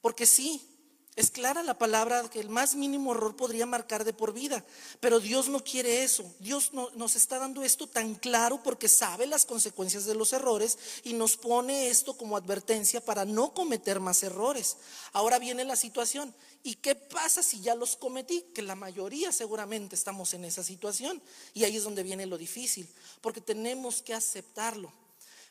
[0.00, 0.73] porque sí,
[1.16, 4.64] es clara la palabra que el más mínimo error podría marcar de por vida,
[4.98, 6.24] pero Dios no quiere eso.
[6.40, 10.76] Dios no, nos está dando esto tan claro porque sabe las consecuencias de los errores
[11.04, 14.76] y nos pone esto como advertencia para no cometer más errores.
[15.12, 16.34] Ahora viene la situación.
[16.64, 18.46] ¿Y qué pasa si ya los cometí?
[18.52, 21.22] Que la mayoría seguramente estamos en esa situación.
[21.52, 22.88] Y ahí es donde viene lo difícil,
[23.20, 24.92] porque tenemos que aceptarlo.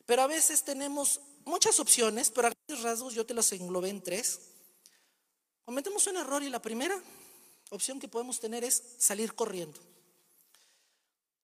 [0.06, 4.02] Pero a veces tenemos muchas opciones, pero a grandes rasgos yo te las englobé en
[4.02, 4.40] tres.
[5.66, 7.02] Cometemos un error y la primera
[7.70, 9.80] opción que podemos tener es salir corriendo.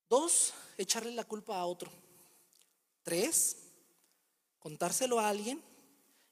[0.09, 1.91] Dos, echarle la culpa a otro.
[3.03, 3.57] Tres,
[4.59, 5.61] contárselo a alguien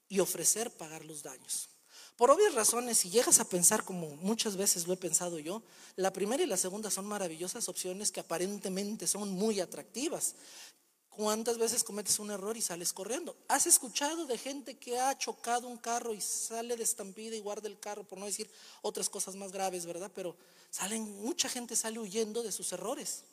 [0.08, 1.70] y ofrecer pagar los daños.
[2.16, 5.62] Por obvias razones, si llegas a pensar como muchas veces lo he pensado yo,
[5.94, 10.34] la primera y la segunda son maravillosas opciones que aparentemente son muy atractivas,
[11.18, 13.34] ¿Cuántas veces cometes un error y sales corriendo?
[13.48, 17.66] ¿Has escuchado de gente que ha chocado un carro y sale de estampida y guarda
[17.66, 18.48] el carro, por no decir
[18.82, 20.12] otras cosas más graves, ¿verdad?
[20.14, 20.36] Pero
[20.70, 23.24] salen, mucha gente sale huyendo de sus errores.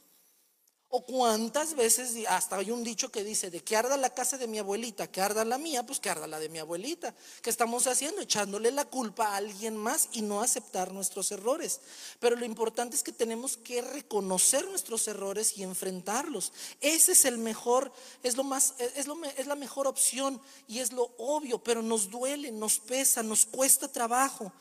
[0.90, 4.48] O cuántas veces, hasta hay un dicho que dice, de que arda la casa de
[4.48, 7.14] mi abuelita, que arda la mía, pues que arda la de mi abuelita.
[7.42, 8.22] ¿Qué estamos haciendo?
[8.22, 11.82] Echándole la culpa a alguien más y no aceptar nuestros errores.
[12.20, 16.54] Pero lo importante es que tenemos que reconocer nuestros errores y enfrentarlos.
[16.80, 20.94] Ese es el mejor, es, lo más, es, lo, es la mejor opción y es
[20.94, 24.54] lo obvio, pero nos duele, nos pesa, nos cuesta trabajo.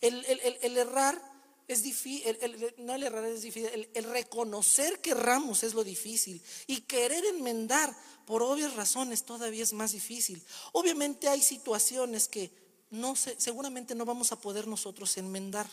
[0.00, 1.31] El, el, el errar
[1.68, 2.36] es difícil,
[2.78, 7.94] no el errar es difícil, el, reconocer que erramos es lo difícil y querer enmendar
[8.26, 10.42] por obvias razones todavía es más difícil.
[10.72, 12.50] Obviamente hay situaciones que
[12.90, 15.66] no seguramente no vamos a poder nosotros enmendar,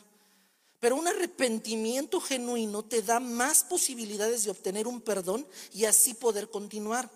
[0.80, 6.49] pero un arrepentimiento genuino te da más posibilidades de obtener un perdón y así poder
[6.49, 7.10] continuar.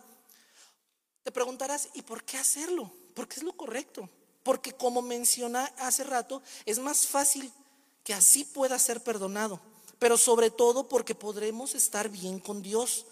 [1.23, 2.91] Te preguntarás, ¿y por qué hacerlo?
[3.13, 4.09] Porque es lo correcto.
[4.43, 7.49] Porque como mencioné hace rato, es más fácil
[8.04, 9.60] que así pueda ser perdonado,
[10.00, 13.06] pero sobre todo porque podremos estar bien con Dios.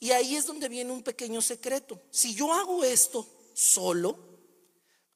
[0.00, 2.00] Y ahí es donde viene un pequeño secreto.
[2.10, 4.16] Si yo hago esto solo,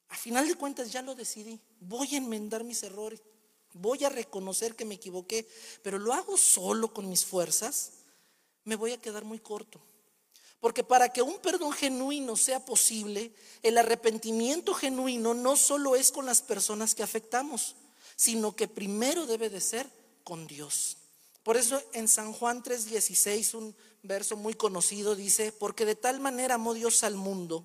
[0.08, 3.22] a final de cuentas ya lo decidí, voy a enmendar mis errores,
[3.72, 5.48] voy a reconocer que me equivoqué,
[5.82, 7.92] pero lo hago solo con mis fuerzas,
[8.64, 9.80] me voy a quedar muy corto.
[10.60, 16.26] Porque para que un perdón genuino sea posible, el arrepentimiento genuino no solo es con
[16.26, 17.74] las personas que afectamos,
[18.16, 19.88] sino que primero debe de ser
[20.24, 20.96] con Dios.
[21.42, 26.54] Por eso en San Juan 3:16, un verso muy conocido, dice, porque de tal manera
[26.54, 27.64] amó Dios al mundo,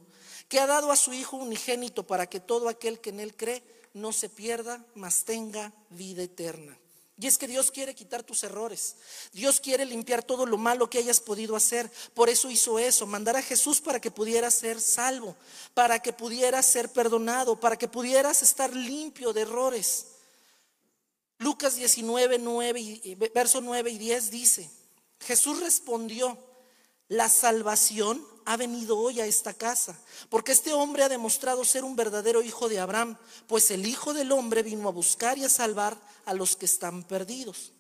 [0.50, 3.64] que ha dado a su Hijo unigénito para que todo aquel que en Él cree
[3.94, 6.78] no se pierda, mas tenga vida eterna.
[7.20, 8.96] Y es que Dios quiere quitar tus errores.
[9.34, 11.92] Dios quiere limpiar todo lo malo que hayas podido hacer.
[12.14, 15.36] Por eso hizo eso, mandar a Jesús para que pudieras ser salvo,
[15.74, 20.06] para que pudieras ser perdonado, para que pudieras estar limpio de errores.
[21.40, 24.70] Lucas 19, 9 y, verso 9 y 10 dice,
[25.20, 26.38] Jesús respondió,
[27.10, 29.98] la salvación ha venido hoy a esta casa,
[30.30, 34.32] porque este hombre ha demostrado ser un verdadero hijo de Abraham, pues el Hijo del
[34.32, 37.72] Hombre vino a buscar y a salvar a los que están perdidos.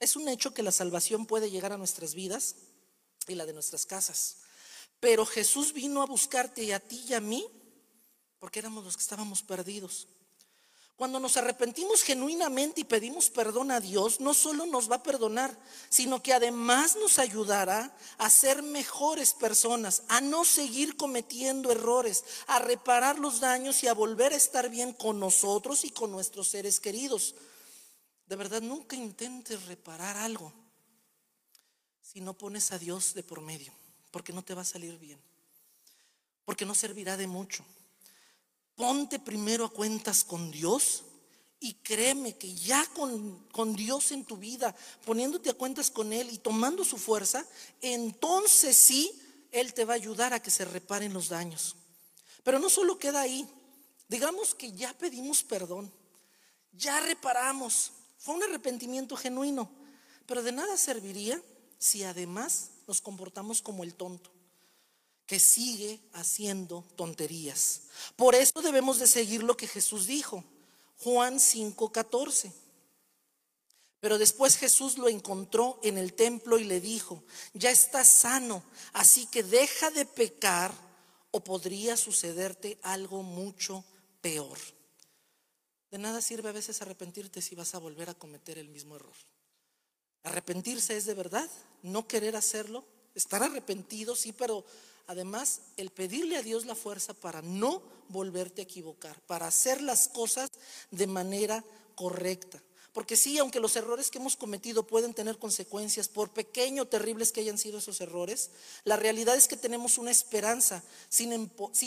[0.00, 2.56] Es un hecho que la salvación puede llegar a nuestras vidas
[3.26, 4.38] y la de nuestras casas,
[5.00, 7.46] pero Jesús vino a buscarte a ti y a mí,
[8.38, 10.08] porque éramos los que estábamos perdidos.
[10.98, 15.56] Cuando nos arrepentimos genuinamente y pedimos perdón a Dios, no solo nos va a perdonar,
[15.88, 22.58] sino que además nos ayudará a ser mejores personas, a no seguir cometiendo errores, a
[22.58, 26.80] reparar los daños y a volver a estar bien con nosotros y con nuestros seres
[26.80, 27.36] queridos.
[28.26, 30.52] De verdad, nunca intentes reparar algo
[32.02, 33.72] si no pones a Dios de por medio,
[34.10, 35.20] porque no te va a salir bien,
[36.44, 37.64] porque no servirá de mucho
[38.78, 41.02] ponte primero a cuentas con Dios
[41.58, 46.30] y créeme que ya con, con, Dios en tu vida, poniéndote a cuentas con Él
[46.30, 47.44] y tomando su fuerza,
[47.80, 49.10] entonces sí,
[49.50, 51.74] Él te va a ayudar a que se reparen los daños.
[52.44, 53.48] Pero no solo queda ahí,
[54.06, 55.92] digamos que ya pedimos perdón,
[56.70, 59.68] ya reparamos, fue un arrepentimiento genuino,
[60.24, 61.42] pero de nada serviría
[61.80, 64.37] si además nos comportamos como el tonto
[65.28, 67.82] que sigue haciendo tonterías.
[68.16, 70.42] Por eso debemos de seguir lo que Jesús dijo,
[71.04, 72.50] Juan 5:14.
[74.00, 78.62] Pero después Jesús lo encontró en el templo y le dijo, ya estás sano,
[78.94, 80.72] así que deja de pecar
[81.30, 83.84] o podría sucederte algo mucho
[84.22, 84.56] peor.
[85.90, 89.16] De nada sirve a veces arrepentirte si vas a volver a cometer el mismo error.
[90.22, 91.50] Arrepentirse es de verdad,
[91.82, 94.64] no querer hacerlo, estar arrepentido, sí, pero
[95.08, 100.06] Además, el pedirle a Dios la fuerza para no volverte a equivocar, para hacer las
[100.06, 100.50] cosas
[100.90, 102.62] de manera correcta.
[102.92, 107.32] Porque sí, aunque los errores que hemos cometido pueden tener consecuencias, por pequeño o terribles
[107.32, 108.50] que hayan sido esos errores,
[108.84, 111.32] la realidad es que tenemos una esperanza sin,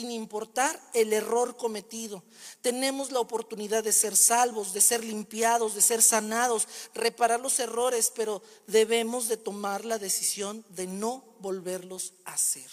[0.10, 2.24] importar el error cometido.
[2.62, 8.12] Tenemos la oportunidad de ser salvos, de ser limpiados, de ser sanados, reparar los errores,
[8.16, 12.72] pero debemos de tomar la decisión de no volverlos a hacer.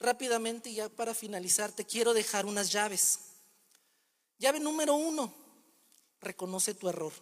[0.00, 3.18] Rápidamente, ya para finalizar, te quiero dejar unas llaves.
[4.38, 5.32] Llave número uno,
[6.20, 7.12] reconoce tu error.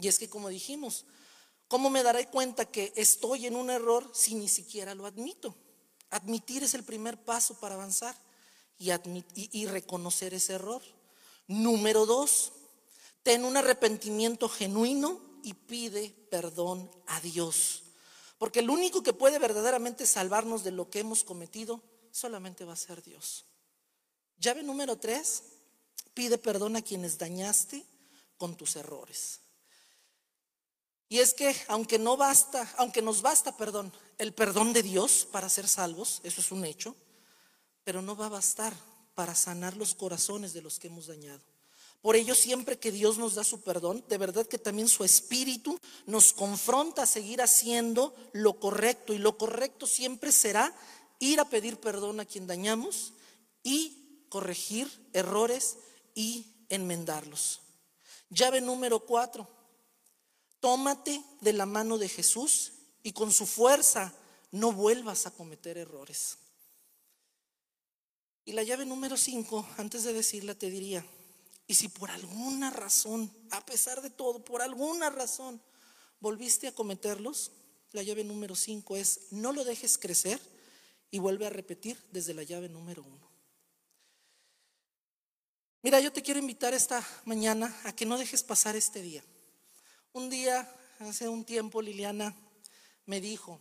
[0.00, 1.04] Y es que como dijimos,
[1.68, 5.54] ¿cómo me daré cuenta que estoy en un error si ni siquiera lo admito?
[6.10, 8.16] Admitir es el primer paso para avanzar
[8.78, 8.90] y,
[9.34, 10.82] y reconocer ese error.
[11.46, 12.52] Número dos,
[13.22, 17.85] ten un arrepentimiento genuino y pide perdón a Dios.
[18.38, 22.76] Porque el único que puede verdaderamente salvarnos de lo que hemos cometido solamente va a
[22.76, 23.46] ser Dios.
[24.38, 25.42] Llave número tres,
[26.12, 27.84] pide perdón a quienes dañaste
[28.36, 29.40] con tus errores.
[31.08, 35.48] Y es que aunque no basta, aunque nos basta, perdón, el perdón de Dios para
[35.48, 36.96] ser salvos, eso es un hecho,
[37.84, 38.74] pero no va a bastar
[39.14, 41.42] para sanar los corazones de los que hemos dañado.
[42.06, 45.76] Por ello, siempre que Dios nos da su perdón, de verdad que también su espíritu
[46.06, 49.12] nos confronta a seguir haciendo lo correcto.
[49.12, 50.72] Y lo correcto siempre será
[51.18, 53.12] ir a pedir perdón a quien dañamos
[53.64, 55.78] y corregir errores
[56.14, 57.62] y enmendarlos.
[58.30, 59.48] Llave número cuatro.
[60.60, 64.14] Tómate de la mano de Jesús y con su fuerza
[64.52, 66.38] no vuelvas a cometer errores.
[68.44, 71.04] Y la llave número cinco, antes de decirla, te diría,
[71.66, 75.60] y si por alguna razón, a pesar de todo, por alguna razón,
[76.20, 77.50] volviste a cometerlos,
[77.92, 80.40] la llave número cinco es, no lo dejes crecer
[81.10, 83.26] y vuelve a repetir desde la llave número uno.
[85.82, 89.24] Mira, yo te quiero invitar esta mañana a que no dejes pasar este día.
[90.12, 92.34] Un día, hace un tiempo, Liliana
[93.06, 93.60] me dijo,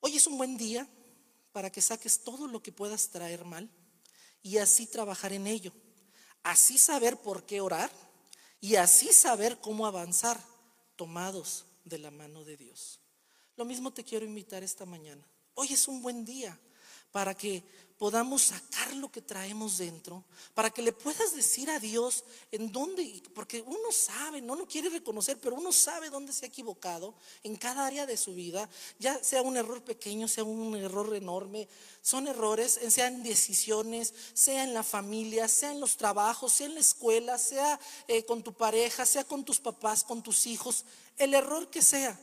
[0.00, 0.88] hoy es un buen día
[1.52, 3.70] para que saques todo lo que puedas traer mal
[4.42, 5.72] y así trabajar en ello,
[6.42, 7.90] así saber por qué orar
[8.60, 10.40] y así saber cómo avanzar
[10.96, 13.00] tomados de la mano de Dios.
[13.56, 15.26] Lo mismo te quiero invitar esta mañana.
[15.54, 16.58] Hoy es un buen día
[17.18, 17.64] para que
[17.98, 20.22] podamos sacar lo que traemos dentro,
[20.54, 24.88] para que le puedas decir a Dios en dónde, porque uno sabe, no lo quiere
[24.88, 29.20] reconocer, pero uno sabe dónde se ha equivocado en cada área de su vida, ya
[29.24, 31.66] sea un error pequeño, sea un error enorme,
[32.02, 36.80] son errores, sean decisiones, sea en la familia, sea en los trabajos, sea en la
[36.80, 40.84] escuela, sea eh, con tu pareja, sea con tus papás, con tus hijos,
[41.16, 42.16] el error que sea.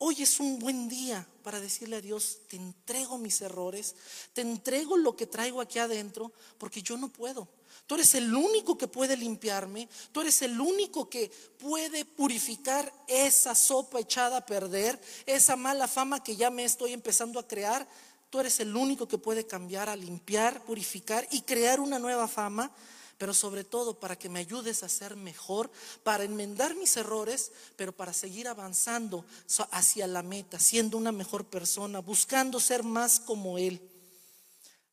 [0.00, 3.96] Hoy es un buen día para decirle a Dios, te entrego mis errores,
[4.32, 7.48] te entrego lo que traigo aquí adentro, porque yo no puedo.
[7.88, 13.56] Tú eres el único que puede limpiarme, tú eres el único que puede purificar esa
[13.56, 17.88] sopa echada a perder, esa mala fama que ya me estoy empezando a crear.
[18.30, 22.70] Tú eres el único que puede cambiar, a limpiar, purificar y crear una nueva fama
[23.18, 25.70] pero sobre todo para que me ayudes a ser mejor,
[26.04, 29.24] para enmendar mis errores, pero para seguir avanzando
[29.72, 33.80] hacia la meta, siendo una mejor persona, buscando ser más como Él.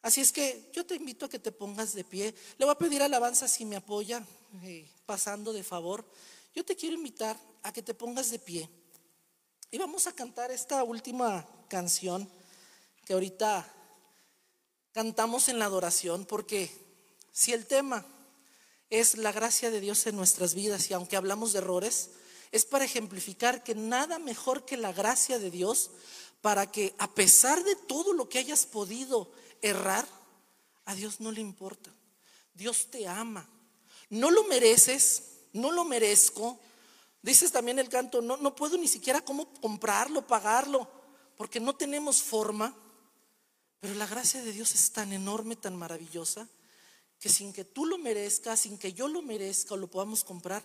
[0.02, 2.34] Así es que yo te invito a que te pongas de pie.
[2.58, 4.26] Le voy a pedir alabanza si me apoya,
[4.64, 6.04] eh, pasando de favor.
[6.54, 8.70] Yo te quiero invitar a que te pongas de pie.
[9.70, 12.30] Y vamos a cantar esta última canción
[13.06, 13.72] que ahorita
[14.94, 16.72] cantamos en la adoración, porque
[17.32, 18.06] si el tema
[18.90, 22.12] es la gracia de Dios en nuestras vidas y aunque hablamos de errores,
[22.52, 25.92] es para ejemplificar que nada mejor que la gracia de Dios
[26.42, 29.32] para que a pesar de todo lo que hayas podido
[29.62, 30.08] errar,
[30.86, 31.92] a Dios no le importa.
[32.54, 33.50] Dios te ama.
[34.10, 35.24] No lo mereces,
[35.54, 36.60] no lo merezco.
[37.22, 40.88] Dices también el canto, no, no puedo ni siquiera cómo comprarlo, pagarlo,
[41.36, 42.76] porque no tenemos forma.
[43.80, 46.48] Pero la gracia de Dios es tan enorme, tan maravillosa,
[47.26, 50.64] que sin que tú lo merezcas, sin que yo lo merezca o lo podamos comprar,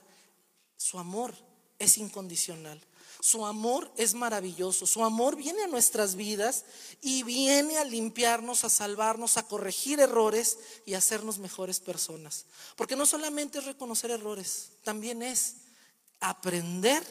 [0.76, 1.34] su amor
[1.78, 2.78] es incondicional.
[3.22, 4.86] Su amor es maravilloso.
[4.86, 6.66] Su amor viene a nuestras vidas
[7.00, 12.44] y viene a limpiarnos, a salvarnos, a corregir errores y a hacernos mejores personas.
[12.76, 15.54] Porque no solamente es reconocer errores, también es
[16.20, 17.02] aprender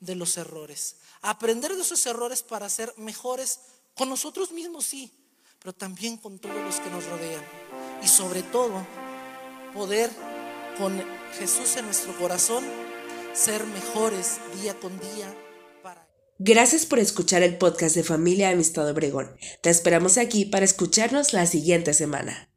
[0.00, 0.96] de los errores.
[1.22, 3.60] Aprender de esos errores para ser mejores
[3.94, 5.10] con nosotros mismos, sí,
[5.58, 7.59] pero también con todos los que nos rodean
[8.02, 8.86] y sobre todo
[9.74, 10.10] poder
[10.78, 11.02] con
[11.38, 12.64] Jesús en nuestro corazón
[13.32, 15.34] ser mejores día con día.
[15.82, 16.08] Para...
[16.38, 19.36] Gracias por escuchar el podcast de Familia Amistad Obregón.
[19.62, 22.49] Te esperamos aquí para escucharnos la siguiente semana.